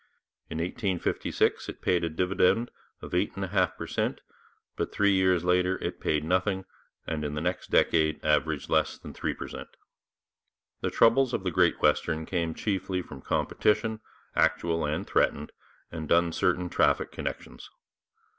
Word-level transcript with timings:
In 0.49 0.57
1856 0.57 1.69
it 1.69 1.79
paid 1.79 2.03
a 2.03 2.09
dividend 2.09 2.71
of 3.03 3.13
8 3.13 3.35
1/2 3.35 3.75
per 3.77 3.85
cent, 3.85 4.19
but 4.75 4.91
three 4.91 5.13
years 5.13 5.43
later 5.43 5.77
it 5.79 5.99
paid 5.99 6.23
nothing, 6.23 6.65
and 7.05 7.23
in 7.23 7.35
the 7.35 7.39
next 7.39 7.69
decade 7.69 8.19
averaged 8.25 8.67
less 8.67 8.97
than 8.97 9.13
three 9.13 9.35
per 9.35 9.47
cent. 9.47 9.77
The 10.79 10.89
troubles 10.89 11.35
of 11.35 11.43
the 11.43 11.51
Great 11.51 11.81
Western 11.83 12.25
came 12.25 12.55
chiefly 12.55 13.03
from 13.03 13.21
competition, 13.21 13.99
actual 14.35 14.85
and 14.85 15.05
threatened, 15.05 15.51
and 15.91 16.11
uncertain 16.11 16.67
traffic 16.67 17.11
connections. 17.11 17.69